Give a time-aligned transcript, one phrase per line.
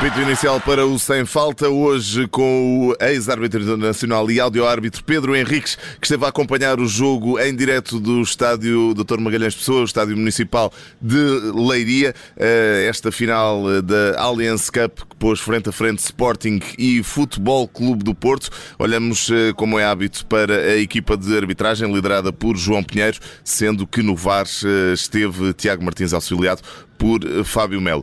[0.00, 5.76] Apito inicial para o Sem Falta, hoje com o ex-árbitro nacional e áudio-árbitro Pedro Henriques,
[6.00, 9.20] que esteve a acompanhar o jogo em direto do estádio Dr.
[9.20, 11.18] Magalhães Pessoa, estádio municipal de
[11.54, 12.14] Leiria.
[12.34, 18.02] Eh, esta final da Allianz Cup que pôs frente a frente Sporting e Futebol Clube
[18.02, 18.48] do Porto.
[18.78, 23.86] Olhamos, eh, como é hábito, para a equipa de arbitragem liderada por João Pinheiro, sendo
[23.86, 26.62] que no VAR eh, esteve Tiago Martins auxiliado
[26.96, 28.02] por Fábio Melo.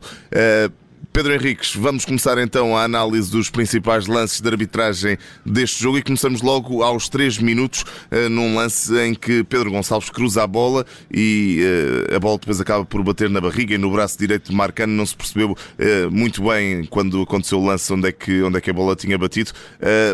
[1.18, 6.04] Pedro Henriques, vamos começar então a análise dos principais lances de arbitragem deste jogo e
[6.04, 10.86] começamos logo aos 3 minutos, eh, num lance em que Pedro Gonçalves cruza a bola
[11.12, 14.56] e eh, a bola depois acaba por bater na barriga e no braço direito de
[14.56, 14.94] Marcano.
[14.94, 18.62] Não se percebeu eh, muito bem quando aconteceu o lance onde é que, onde é
[18.62, 19.54] que a bola tinha batido,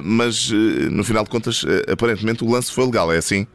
[0.02, 0.52] mas
[0.90, 3.46] no final de contas, aparentemente o lance foi legal, é assim?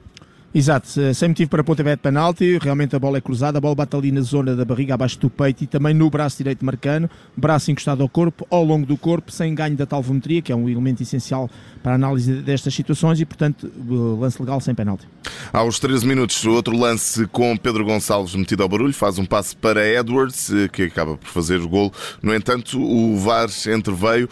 [0.54, 3.94] Exato, sem motivo para pontapé de penalti, realmente a bola é cruzada, a bola bate
[3.94, 7.70] ali na zona da barriga, abaixo do peito e também no braço direito marcano, braço
[7.70, 10.66] encostado ao corpo, ao longo do corpo, sem ganho da tal volumetria, que é um
[10.66, 11.50] elemento essencial
[11.82, 13.70] para a análise destas situações e, portanto,
[14.18, 15.06] lance legal sem penalti.
[15.52, 19.86] Aos 13 minutos, outro lance com Pedro Gonçalves metido ao barulho, faz um passe para
[19.86, 21.92] Edwards, eh, que acaba por fazer o golo.
[22.22, 24.28] No entanto, o VAR entreveio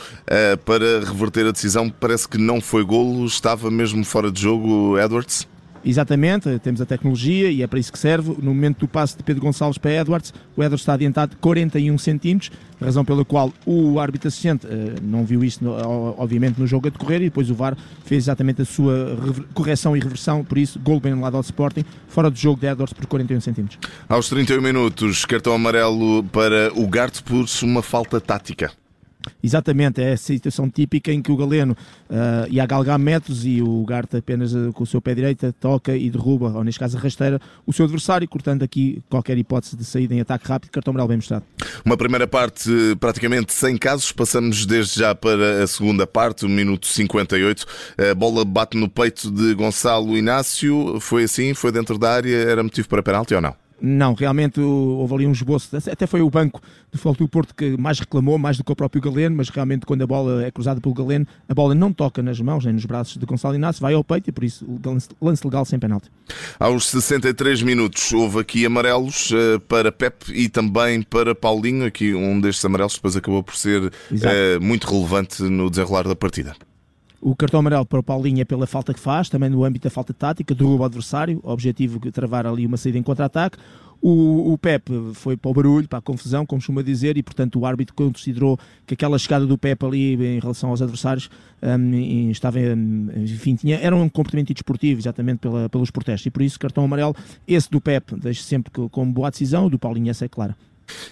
[0.65, 1.91] para reverter a decisão.
[1.91, 5.47] Parece que não foi golo, estava mesmo fora de jogo Edwards.
[5.87, 8.31] Exatamente, temos a tecnologia e é para isso que serve.
[8.43, 12.51] No momento do passe de Pedro Gonçalves para Edwards, o Edwards está adiantado 41 centímetros,
[12.81, 14.71] razão pela qual o árbitro assistente uh,
[15.01, 15.65] não viu isto,
[16.19, 19.17] obviamente, no jogo a decorrer e depois o VAR fez exatamente a sua
[19.55, 22.67] correção e reversão, por isso, gol bem no lado ao Sporting, fora do jogo de
[22.67, 23.79] Edwards por 41 centímetros.
[24.09, 28.73] Aos 31 minutos, cartão amarelo para o Gart por uma falta tática.
[29.43, 31.77] Exatamente, é a situação típica em que o Galeno
[32.11, 35.53] uh, ia a galgar metros e o Garta apenas uh, com o seu pé direito
[35.61, 39.85] toca e derruba, ou neste caso rasteira, o seu adversário, cortando aqui qualquer hipótese de
[39.85, 41.45] saída em ataque rápido, cartão amarelo bem mostrado.
[41.85, 46.87] Uma primeira parte praticamente sem casos, passamos desde já para a segunda parte, o minuto
[46.87, 47.67] 58.
[48.11, 52.63] A bola bate no peito de Gonçalo Inácio, foi assim, foi dentro da área, era
[52.63, 53.66] motivo para penalti ou não?
[53.81, 56.61] Não, realmente houve ali um esboço, até foi o banco
[56.91, 59.85] do Futebol do Porto que mais reclamou, mais do que o próprio Galeno, mas realmente
[59.85, 62.87] quando a bola é cruzada pelo Galeno, a bola não toca nas mãos nem nos
[62.87, 64.67] braços de Gonçalo Inácio, vai ao peito e por isso
[65.21, 66.11] lance legal sem penalti.
[66.59, 72.41] Aos 63 minutos houve aqui amarelos uh, para Pep e também para Paulinho, aqui um
[72.41, 73.93] destes amarelos depois acabou por ser uh,
[74.61, 76.57] muito relevante no desenrolar da partida.
[77.21, 79.91] O cartão amarelo para o Paulinho é pela falta que faz, também no âmbito da
[79.91, 83.59] falta tática, derruba o adversário, objetivo é travar ali uma saída em contra-ataque.
[84.03, 87.59] O, o Pep foi para o barulho, para a confusão, como costuma dizer, e portanto
[87.59, 91.31] o árbitro considerou que aquela chegada do Pep ali em relação aos adversários
[91.63, 92.59] um, estava,
[93.17, 97.17] enfim, tinha, era um comportamento desportivo, exatamente pela, pelos protestos, e por isso cartão amarelo,
[97.49, 100.55] esse do Pep deixa sempre como boa decisão, o do Paulinho essa é clara.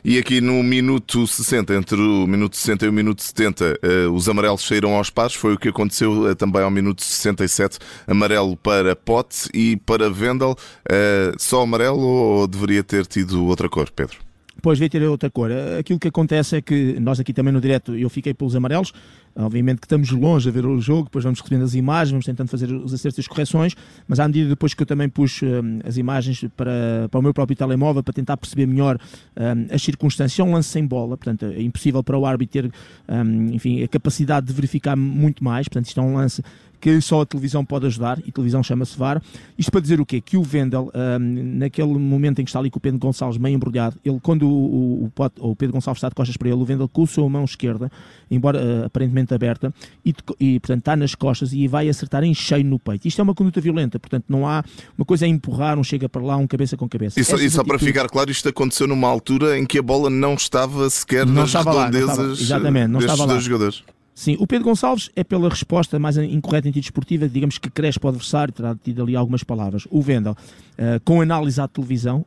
[0.04, 4.28] E aqui no minuto 60, entre o minuto 60 e o minuto 70, eh, os
[4.28, 5.34] amarelos saíram aos pares.
[5.34, 7.78] Foi o que aconteceu eh, também ao minuto 67.
[8.06, 10.56] Amarelo para Pote e para Vendel.
[10.88, 14.33] Eh, só amarelo ou deveria ter tido outra cor, Pedro?
[14.64, 15.50] Pois veio ter outra cor.
[15.78, 18.94] Aquilo que acontece é que nós aqui também no direto eu fiquei pelos amarelos.
[19.36, 22.48] Obviamente que estamos longe a ver o jogo, depois vamos recebendo as imagens, vamos tentando
[22.48, 23.74] fazer os acertos e as correções,
[24.08, 27.34] mas à medida depois que eu também puxo um, as imagens para, para o meu
[27.34, 28.96] próprio telemóvel para tentar perceber melhor
[29.36, 32.72] um, as circunstâncias, é um lance sem bola, portanto é impossível para o árbitro ter
[33.08, 36.40] um, enfim, a capacidade de verificar muito mais, portanto isto é um lance
[36.84, 39.22] que só a televisão pode ajudar, e televisão chama-se VAR.
[39.56, 40.20] Isto para dizer o quê?
[40.20, 43.54] Que o Vendel, um, naquele momento em que está ali com o Pedro Gonçalves meio
[43.54, 46.86] embrulhado, ele, quando o, o, o, Pedro Gonçalves está de costas para ele, o Vendel
[46.86, 47.90] com a sua mão esquerda,
[48.30, 49.72] embora uh, aparentemente aberta,
[50.04, 53.08] e, e, portanto está nas costas e vai acertar em cheio no peito.
[53.08, 54.62] Isto é uma conduta violenta, portanto não há
[54.98, 57.18] uma coisa é empurrar, um chega para lá, um cabeça com cabeça.
[57.18, 60.10] E só, e só para ficar claro, isto aconteceu numa altura em que a bola
[60.10, 63.38] não estava sequer não nas estava redondezas lá, não estava, exatamente, não estava lá.
[63.38, 63.82] jogadores.
[64.14, 67.98] Sim, o Pedro Gonçalves é pela resposta mais incorreta em título esportiva, digamos que cresce
[67.98, 69.88] para o adversário, terá tido ali algumas palavras.
[69.90, 72.24] O Vendel, uh, com análise à televisão,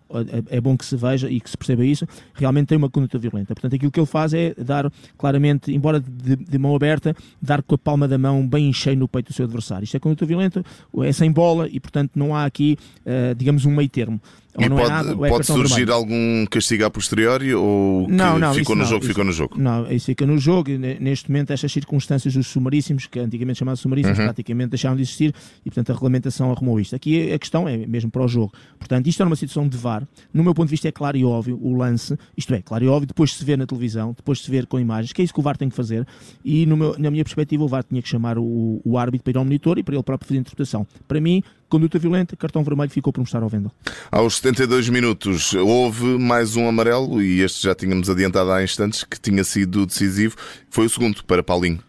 [0.50, 3.18] é, é, bom que se veja e que se perceba isso, realmente tem uma conduta
[3.18, 3.56] violenta.
[3.56, 7.76] Portanto, aquilo que ele faz é dar claramente, embora de, de mão aberta, dar com
[7.76, 9.86] a palma da mão bem cheio no peito do seu adversário.
[9.86, 10.66] Isto é conduta violenta,
[11.04, 14.20] é sem bola e, portanto, não há aqui, uh, digamos, um meio termo.
[14.58, 15.94] E é pode, é nada, pode surgir vermelho.
[15.94, 19.56] algum castigo a posteriori ou não, não, ficou no não, jogo, isso, ficou no jogo?
[19.58, 20.72] Não, isso fica no jogo.
[21.00, 24.26] Neste momento, estas circunstâncias dos sumaríssimos, que antigamente chamavam sumaríssimos, uhum.
[24.26, 25.34] praticamente deixaram de existir
[25.64, 26.96] e, portanto, a regulamentação arrumou isto.
[26.96, 28.52] Aqui a questão é mesmo para o jogo.
[28.80, 30.08] Portanto, isto é uma situação de VAR.
[30.34, 32.88] No meu ponto de vista, é claro e óbvio o lance, isto é, claro e
[32.88, 35.26] óbvio, depois de se ver na televisão, depois de se ver com imagens, que é
[35.26, 36.06] isso que o VAR tem que fazer.
[36.44, 39.38] E, meu, na minha perspectiva, o VAR tinha que chamar o, o árbitro para ir
[39.38, 40.88] ao monitor e para ele próprio fazer a interpretação.
[41.08, 43.72] Para mim, conduta violenta, cartão vermelho, ficou por mostrar ao Vendel.
[44.12, 49.20] Aos 72 minutos houve mais um amarelo e este já tínhamos adiantado há instantes que
[49.20, 50.36] tinha sido decisivo.
[50.70, 51.87] Foi o segundo para Paulinho.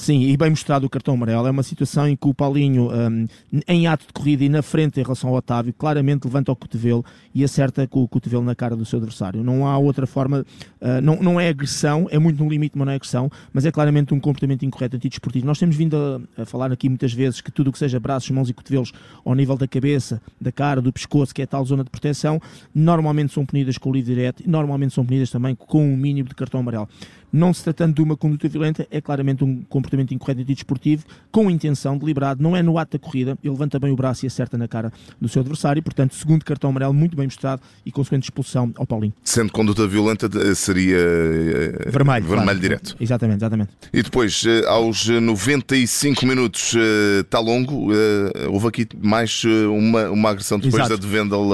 [0.00, 1.46] Sim, e bem mostrado o cartão amarelo.
[1.46, 3.26] É uma situação em que o Paulinho, um,
[3.68, 7.04] em ato de corrida e na frente em relação ao Otávio, claramente levanta o cotovelo
[7.34, 9.44] e acerta com o cotovelo na cara do seu adversário.
[9.44, 10.40] Não há outra forma,
[10.80, 13.70] uh, não, não é agressão, é muito no limite, mas não é agressão, mas é
[13.70, 15.44] claramente um comportamento incorreto antidesportivo.
[15.44, 18.30] Nós temos vindo a, a falar aqui muitas vezes que tudo o que seja braços,
[18.30, 21.84] mãos e cotovelos ao nível da cabeça, da cara, do pescoço, que é tal zona
[21.84, 22.40] de proteção,
[22.74, 26.34] normalmente são punidas com o livre direto normalmente são punidas também com um mínimo de
[26.34, 26.88] cartão amarelo
[27.32, 31.50] não se tratando de uma conduta violenta, é claramente um comportamento incorreto e desportivo, com
[31.50, 34.56] intenção, deliberado, não é no ato da corrida, ele levanta bem o braço e acerta
[34.58, 38.72] na cara do seu adversário, portanto, segundo cartão amarelo, muito bem mostrado e consequente expulsão
[38.76, 39.12] ao Paulinho.
[39.22, 42.60] Sendo conduta violenta, seria eh, vermelho, vermelho claro.
[42.60, 42.96] direto.
[43.00, 43.70] Exatamente, exatamente.
[43.92, 46.74] E depois, eh, aos 95 minutos,
[47.20, 50.96] está longo, eh, houve aqui mais uma, uma agressão depois Exato.
[50.96, 51.50] da de Vendel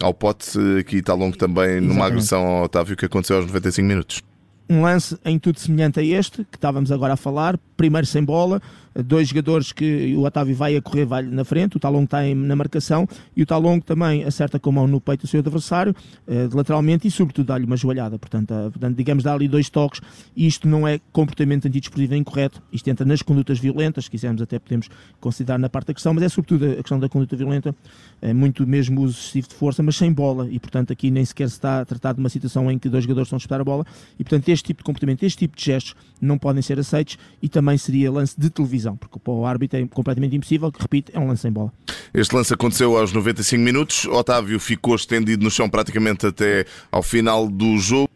[0.00, 1.86] ao pote, aqui está longo também Exatamente.
[1.88, 4.22] numa agressão ao Otávio que aconteceu aos 95 minutos
[4.68, 8.60] um lance em tudo semelhante a este, que estávamos agora a falar, primeiro sem bola,
[9.02, 12.56] dois jogadores que o Otávio vai a correr vai na frente, o Talongo está na
[12.56, 13.06] marcação
[13.36, 15.94] e o Talongo também acerta com a mão no peito do seu adversário,
[16.26, 18.18] eh, lateralmente e sobretudo dá-lhe uma joelhada.
[18.18, 20.00] Portanto, eh, portanto, digamos, dá ali dois toques
[20.34, 24.58] e isto não é comportamento antidesportivo incorreto, isto entra nas condutas violentas, se quisermos até
[24.58, 24.88] podemos
[25.20, 27.74] considerar na parte da questão, mas é sobretudo a questão da conduta violenta,
[28.20, 31.48] é muito mesmo uso excessivo de força, mas sem bola e portanto aqui nem sequer
[31.48, 33.64] se está a tratar de uma situação em que dois jogadores estão a disputar a
[33.64, 33.84] bola
[34.18, 37.48] e portanto este tipo de comportamento, este tipo de gestos não podem ser aceitos e
[37.48, 41.18] também seria lance de televisão, porque para o árbitro é completamente impossível, que repito, é
[41.18, 41.72] um lance sem bola.
[42.12, 47.48] Este lance aconteceu aos 95 minutos, Otávio ficou estendido no chão praticamente até ao final
[47.48, 48.15] do jogo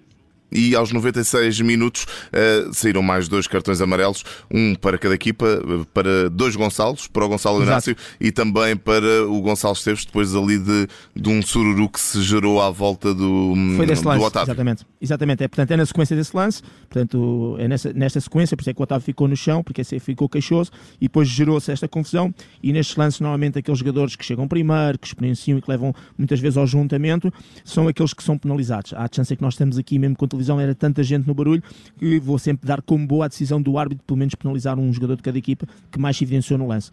[0.52, 5.86] e aos 96 minutos uh, saíram mais dois cartões amarelos, um para cada equipa, eh,
[5.92, 10.58] para dois Gonçalos, para o Gonçalo Inácio e também para o Gonçalo Esteves, depois ali
[10.58, 14.46] de, de um sururu que se gerou à volta do, Foi desse do lance, Otávio.
[14.46, 15.44] Exatamente, exatamente.
[15.44, 18.74] É, portanto, é na sequência desse lance, portanto, é nessa, nesta sequência, por isso é
[18.74, 20.70] que o Otávio ficou no chão, porque assim ficou queixoso
[21.00, 22.34] e depois gerou-se esta confusão.
[22.62, 26.40] E nestes lances, normalmente, aqueles jogadores que chegam primeiro, que experienciam e que levam muitas
[26.40, 27.32] vezes ao juntamento,
[27.64, 28.92] são aqueles que são penalizados.
[28.94, 31.62] Há a chance que nós temos aqui mesmo com televisão era tanta gente no barulho
[31.98, 35.16] que vou sempre dar como boa a decisão do árbitro, pelo menos penalizar um jogador
[35.16, 36.90] de cada equipa que mais se evidenciou no lance.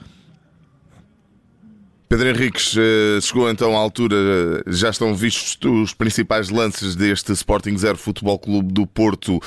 [2.09, 7.33] Pedro Henriques, eh, chegou então à altura, eh, já estão vistos os principais lances deste
[7.33, 9.41] Sporting 0 Futebol Clube do Porto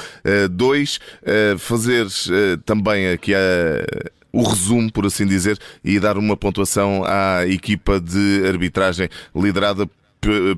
[0.51, 1.01] 2.
[1.23, 2.07] Eh, fazer
[2.67, 3.33] também aqui
[4.31, 9.89] o resumo, por assim dizer, e dar uma pontuação à equipa de arbitragem liderada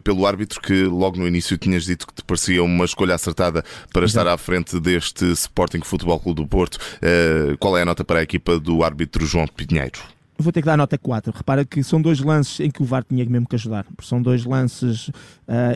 [0.02, 4.04] pelo árbitro que logo no início tinhas dito que te parecia uma escolha acertada para
[4.04, 4.20] Exato.
[4.20, 6.76] estar à frente deste Sporting Futebol Clube do Porto.
[6.76, 10.00] Uh, qual é a nota para a equipa do árbitro João Pinheiro?
[10.42, 11.32] Vou ter que dar nota 4.
[11.34, 13.86] Repara que são dois lances em que o VAR tinha mesmo que ajudar.
[14.02, 15.12] São dois lances uh,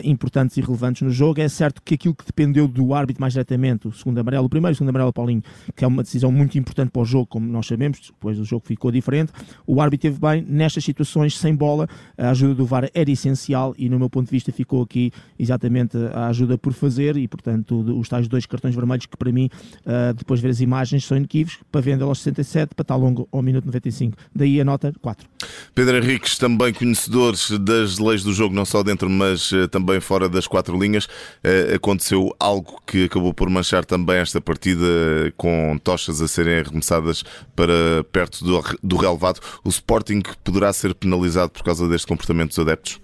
[0.03, 1.41] importantes e relevantes no jogo.
[1.41, 4.73] É certo que aquilo que dependeu do árbitro mais diretamente, o segundo amarelo, o primeiro
[4.73, 5.41] o segundo amarelo Paulinho,
[5.75, 8.65] que é uma decisão muito importante para o jogo, como nós sabemos, depois o jogo
[8.65, 9.31] ficou diferente.
[9.65, 11.87] O árbitro teve bem nestas situações, sem bola.
[12.17, 15.97] A ajuda do VAR era essencial e, no meu ponto de vista, ficou aqui exatamente
[16.13, 19.49] a ajuda por fazer e, portanto, os tais dois cartões vermelhos que, para mim,
[19.85, 21.59] uh, depois de ver as imagens, são inequívocos.
[21.71, 24.17] Para venda aos 67, para estar longo ao minuto 95.
[24.35, 25.27] Daí a nota 4.
[25.73, 30.27] Pedro Henriques, também conhecedores das leis do jogo, não só dentro, mas uh, também fora
[30.27, 34.85] das quatro linhas, uh, aconteceu algo que acabou por manchar também esta partida
[35.35, 37.23] com tochas a serem arremessadas
[37.55, 39.39] para perto do, do relevado.
[39.63, 42.99] O Sporting poderá ser penalizado por causa deste comportamento dos adeptos?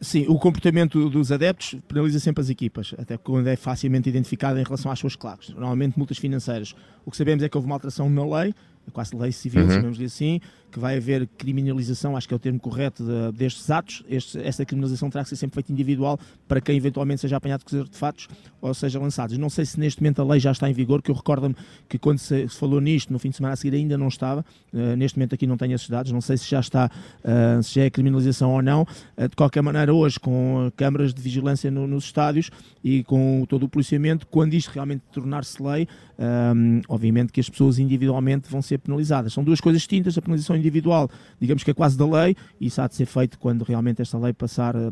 [0.00, 4.62] Sim, o comportamento dos adeptos penaliza sempre as equipas, até quando é facilmente identificado em
[4.62, 5.48] relação às suas claques.
[5.50, 6.74] Normalmente multas financeiras.
[7.04, 8.54] O que sabemos é que houve uma alteração na lei,
[8.92, 9.70] quase lei civil, uhum.
[9.70, 10.40] chamamos-lhe assim,
[10.70, 14.04] que vai haver criminalização, acho que é o termo correto, de, destes atos.
[14.08, 17.74] Este, esta criminalização terá que ser sempre feita individual para quem eventualmente seja apanhado com
[17.74, 18.28] os artefatos
[18.60, 19.38] ou seja lançados.
[19.38, 21.56] Não sei se neste momento a lei já está em vigor, que eu recordo-me
[21.88, 24.44] que quando se, se, falou nisto, no fim de semana a seguir ainda não estava.
[24.72, 26.90] Uh, neste momento aqui não tenho esses dados, não sei se já está,
[27.24, 28.82] uh, se já é criminalização ou não.
[29.16, 32.50] Uh, de qualquer maneira, hoje, com câmaras de vigilância no, nos estádios
[32.84, 37.78] e com todo o policiamento, quando isto realmente tornar-se lei, um, obviamente que as pessoas
[37.78, 39.32] individualmente vão ser penalizadas.
[39.32, 42.80] São duas coisas distintas, a penalização individual digamos que é quase da lei, e isso
[42.80, 44.90] há de ser feito quando realmente esta lei passar a,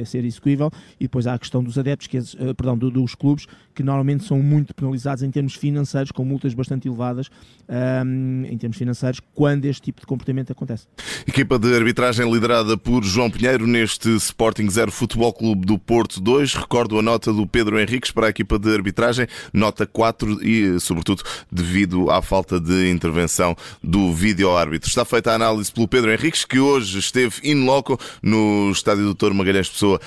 [0.00, 3.46] a ser execuível, e depois há a questão dos adeptos, que eh, perdão, dos clubes,
[3.74, 7.28] que normalmente são muito penalizados em termos financeiros, com multas bastante elevadas
[7.68, 10.86] um, em termos financeiros, quando este tipo de comportamento acontece.
[11.26, 16.54] Equipa de arbitragem liderada por João Pinheiro neste Sporting 0 Futebol Clube do Porto 2.
[16.54, 21.22] Recordo a nota do Pedro Henriques para a equipa de arbitragem, nota 4 e, sobretudo,
[21.52, 24.88] devido à falta de intervenção do vídeo-árbitro.
[24.88, 29.34] Está feita a análise pelo Pedro Henriques, que hoje esteve in loco no estádio Doutor
[29.34, 30.00] Magalhães Pessoa,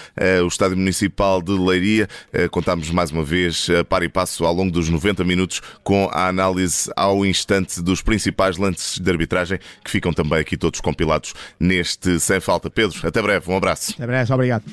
[0.43, 2.07] o estádio municipal de Leiria.
[2.49, 6.89] Contámos mais uma vez, par e passo, ao longo dos 90 minutos, com a análise
[6.95, 12.39] ao instante dos principais lances de arbitragem, que ficam também aqui todos compilados neste Sem
[12.39, 12.69] Falta.
[12.69, 13.91] Pedro, até breve, um abraço.
[13.93, 14.63] Até breve, obrigado.